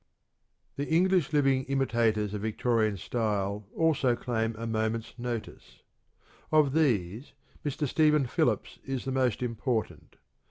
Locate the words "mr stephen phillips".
7.63-8.79